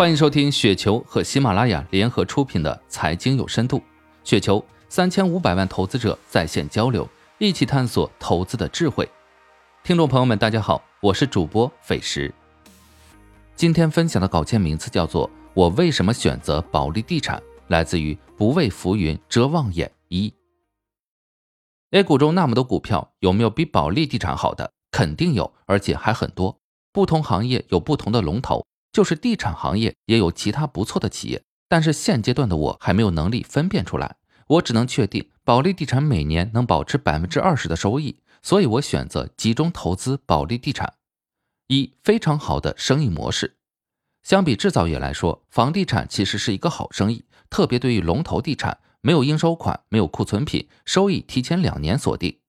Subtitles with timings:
[0.00, 3.76] 欢迎收听雪球和喜马拉雅联合出品的《财经有深度》，
[4.24, 9.06] 雪球三千五百万投资者在线交流，一起探索投资的智慧。
[9.84, 12.32] 听众朋友们，大家好，我是主播斐石。
[13.54, 20.32] 今天分享的稿件名字叫做《我为什么选择保利地产》，来自于不畏浮云遮望眼一。
[21.90, 24.72] A 股中那么多股票，有没有比保利地产好的？
[24.90, 26.58] 肯定有，而且还很多。
[26.90, 28.64] 不同行业有不同的龙头。
[28.92, 34.16] 就是地产行业也有其他不错的企业，但是现阶段的我还没有能力分辨出来，
[34.46, 40.94] 我只能确定保利地产每年能保持百分之二十的收益，所以我选择集中投资保利地产。
[41.68, 43.56] 一非常好的生意模式，
[44.24, 52.40] 相比制造业来说，房地产其实是一个好生意，特别对于龙头地产，没有应收款，没有库存品，收益提前两年锁定，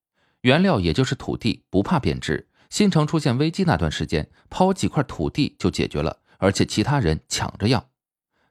[0.42, 6.21] 原料也就是土地不怕贬值，新城出现危机那段时间，抛几块土地就解决了。
[6.42, 7.86] 而且其他人抢着要，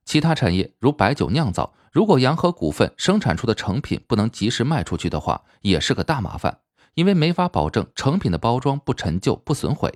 [0.04, 6.60] 其他产业如白酒酿造，如果洋河股份生产出的成品不能及时卖出去的话，也是个大麻烦，
[6.94, 9.92] 因为没法保证成品的包装不陈旧不损毁。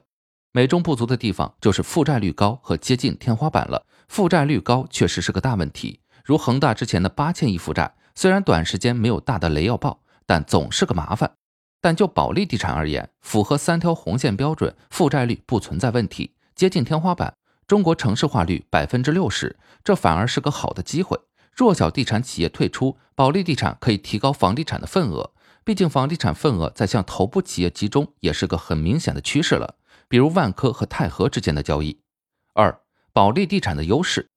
[0.50, 3.86] 美中不足的地方就是负债率高和接近天花板了。
[4.08, 11.32] 负债率高确实是个大问题，如恒大之前的八千亿负债，虽然短时间没有大的雷要爆，但总是个麻烦。
[11.80, 17.34] 但就保利地产而言，符合三条红线标准，负债率不存在问题，接近天花板。
[17.66, 21.18] 中国城市化率百分之六十，这反而是个好的机会。
[21.52, 25.32] 弱小地产企业退出，保利地产可以提高房地产的份额。
[25.64, 29.76] 毕竟房地产份额在向头部企业集中，也是个很明显的趋势了。
[30.08, 32.00] 比如万科和泰禾之间的交易。
[32.52, 32.80] 二，
[33.12, 34.28] 保利地产的优势，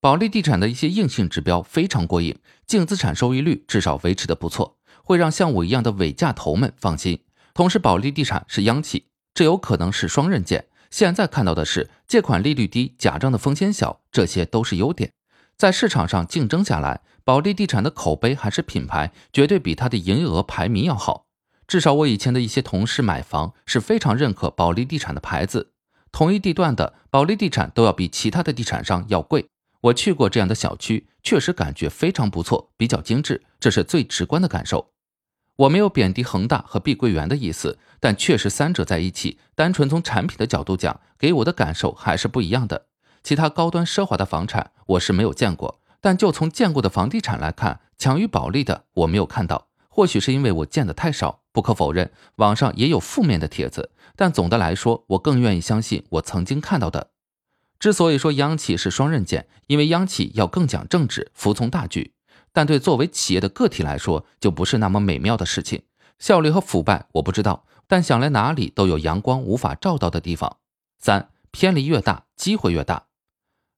[0.00, 7.22] 保利地产的一些硬性指标非常过硬，净资产收益率至少维持的不错，会让像我一样的伪价头们放心。
[7.54, 10.66] 同时，保利地产是央企，这有可能是双刃剑。
[10.92, 15.10] 现在看到的是借款利率低、假账的风险小，这些都是优点。
[15.56, 21.24] 在市场上竞争下来，保利地产的口碑还是品牌，绝对比它的营业额排名要好。
[21.66, 25.72] 至少我以前的一些同事买房是非常认可保利地产的牌子，
[26.12, 29.46] 同一地段的保利地产都要比其他的地产商要贵。
[29.80, 34.90] 我去过这样的小区，确实感觉非常不错，比较精致，这是最直观的感受。
[35.56, 42.86] 我没有贬低恒大和碧桂园的意思，但确实三者在一起，单纯从产品的角度讲，给我的感受还是不一样的。
[43.22, 49.68] 其他高端奢华的房产我是没有见过，但就从见过的房地产来看，强于保利的我没有看到。
[49.88, 51.40] 或许是因为我见的太少。
[51.52, 57.10] 不可否认，网上也有负面的帖子，但总的来说，我更愿意相信我曾经看到的。
[57.78, 62.14] 之所以说央企是双刃剑，因为央企要更讲政治，服从大局。
[62.52, 65.82] 但对作为企业的个体来说，就不是那么美妙的事情。
[66.18, 70.58] 效率和腐败我不知道，但想来哪里都有阳光无法照到的地方。
[70.98, 73.06] 三偏离越大，机会越大。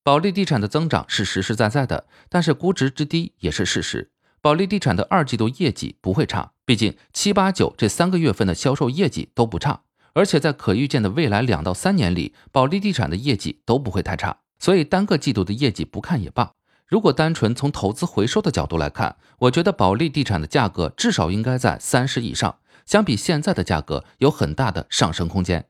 [0.02, 4.10] 保利地产的增长是实实在在的，但是估值之低也是事实。
[4.42, 9.80] 保利地产的二季度业绩不会差，毕竟七八九这三个月份的销售业绩都不差，
[10.12, 16.52] 而且在可预见的未来两到三年里，保利地产的业绩都不会太差，所以单个季度的业绩不看也罢。
[16.86, 25.66] 如果单纯从投资回收的角度来看，我觉得保利地产的价格至少应该在三十以上，相比现在的价格有很大的上升空间。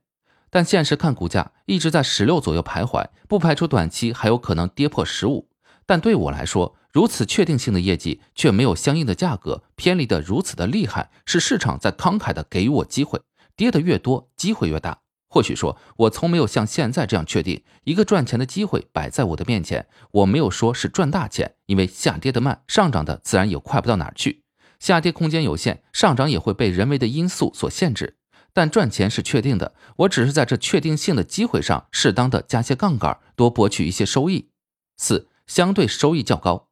[0.51, 5.49] 但现实看股价一直在十六左右徘徊，不排除短期还有可能跌破十五。
[5.87, 13.21] 但对我来说，如此确定性的业绩却没有相应的价格，偏离的如此的厉害，是市场在慷慨的给予我机会，
[13.57, 14.99] 跌得越多，机会越大。
[15.35, 19.89] 或许说，我从没有像现在这样确定一个赚钱的机会摆在我的面前。
[20.13, 24.45] 我没有说是赚大钱，因为下跌的慢，上涨的自然也快不到哪儿去。
[24.79, 28.17] 下跌空间有限，上涨也会被人为的因素所限制。
[28.53, 34.51] 但赚钱是确定的，我只是在这确定性的机会上适当的加些杠杆，多博取一些收益。
[34.97, 36.69] 四，相对收益较高。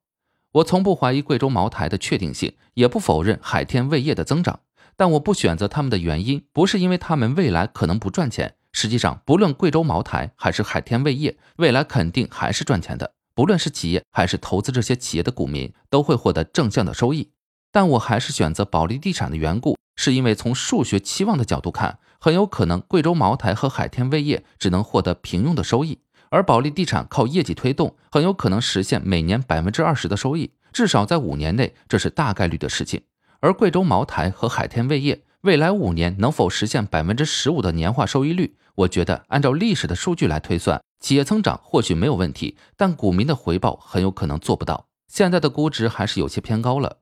[0.53, 4.61] 我从不怀疑贵州茅台的确定性，也不否认海天味业的增长。
[4.97, 8.55] 但我不选择他们的原因，不是因为他们未来可能不赚钱。
[8.73, 13.13] 实际上，不论贵州茅台还是海天味业，未来肯定还是赚钱的。
[13.35, 17.31] 不论是企业还是投资这些企业的股民，都会获得正向的收益。
[17.71, 25.99] 但我还是选择保利地产的缘故，是因为从数学期望的角度看，很有可能贵州茅台和海天味业只能获得平庸的收益，
[26.31, 33.03] 而保利地产靠业绩推动，很有可能实现每年百分之二十的收益，至少在五年内，这是大概率的事情。
[33.43, 38.57] 而贵州茅台和海天味业未来五年能否实现百分之十五的年化收益率？
[38.77, 44.87] 我觉得按照历史的数据来推算，企业增长或许没有问题，但股民的回报很有可能做不到。
[45.09, 46.99] 现在的估值还是有些偏高了。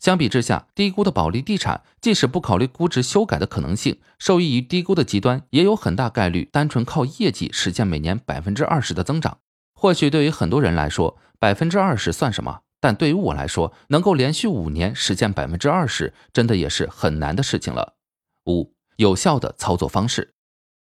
[0.00, 9.38] 相比之下，低估的保利地产，即使不考虑估值修改的可能性，受益于低估的极端，也有很大概率单纯靠业绩实现每年百分之二十的增长。
[9.72, 12.62] 或许对于很多人来说，百分之二十算什么？
[12.80, 17.94] 但对于我来说，能够连续五年实现百分之二十，真的也是很难的事情了。
[18.46, 20.34] 五、有效的操作方式，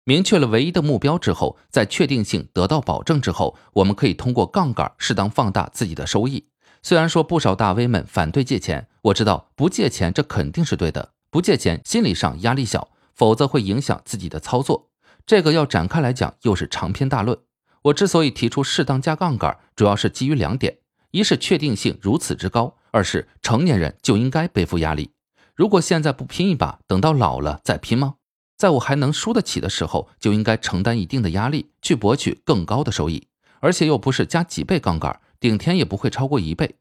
[0.05, 6.47] 明确了唯一的目标之后，在确定性得到保证之后，我们可以通过杠杆适当放大自己的收益。
[6.83, 14.91] 虽然说不少大 V 们反对借钱，我知道不借钱这肯定是对的，不借钱心理上压力小，否则会影响自己的操作。
[15.27, 17.39] 这个要展开来讲，又是长篇大论。
[17.83, 20.79] 我之所以提出适当加杠杆，主要是基于两点：
[21.11, 25.11] 一是确定性如此之高；二是成年人就应该背负压力。
[25.55, 28.15] 如果现在不拼一把，等到老了再拼吗？
[28.57, 33.27] 在我还能输得起的时候，就应该承担一定的压力，去博取更高的收益，
[33.61, 35.21] 而且又不是加几倍杠杆。
[35.41, 36.77] 顶天也不会超过一倍。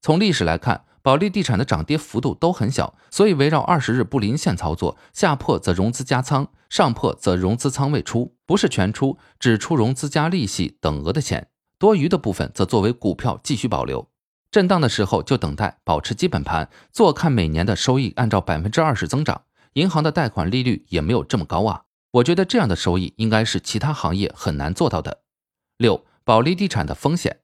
[0.00, 11.48] 从历史来看，保利地产的涨跌幅度都很小，所以围绕二十日不临线操作，下破则融资加仓，上破则融资仓位出，不是全出，只出融资加利息等额的钱，
[11.84, 14.08] 多余的部分则作为股票继续保留。
[14.50, 19.42] 震荡的时候就等待，保持基本盘，坐看每年的收益按照百分之二十增长。
[19.74, 21.82] 银行的贷款利率也没有这么高啊，
[22.12, 25.20] 我觉得这样的收益应该是其他行业很难做到的。
[25.76, 27.40] 六，保利地产的风险。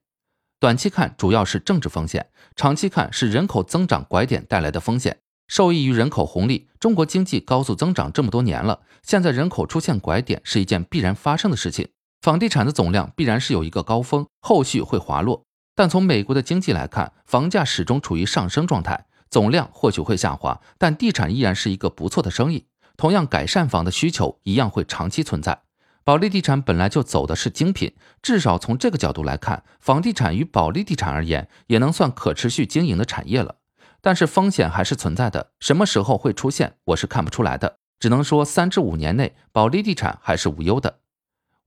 [0.59, 5.19] 短期看主要是政治风险，长期看是人口增长拐点带来的风险。
[5.49, 11.91] 受益于人口红利，中国经济高速增长这么多年了，现在人口出现拐点是一件必然发生的事情。
[12.21, 15.43] 房地产的总量必然是有一个高峰，后续会滑落。
[15.75, 22.67] 但从美国的经济来看，房价始终处于上升状态，总量或许会下滑，但地产依然是一个不错的生意。
[22.99, 25.63] 同样，改善房的需求一样会长期存在。
[26.05, 33.57] 保利地产本来就走的是精品，至少从这个角度来看，房地产与保利地产而言，也能算可持续经营的产业了。
[34.03, 37.79] 但是风险还是存在的，什么时候会出现，我是看不出来的。
[37.99, 40.99] 只能说三至五年内，保利地产还是无忧的。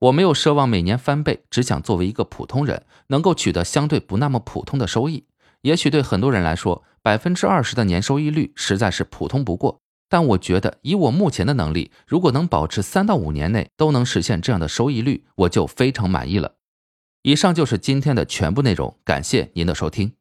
[0.04, 5.24] 我没有奢望每年翻倍，只想作为一个普通人，能够取得相对不那么普通的收益。
[5.62, 9.80] 也许对很多人来说，百分之二十的年收益率实在是普通不过。
[10.10, 16.56] 但我觉得，以我目前的能力，如果能保持三到五年内都能实现这样的收益率，我就非常满意了。
[17.22, 20.14] 以上就是今天的全部内容，感谢您的收听。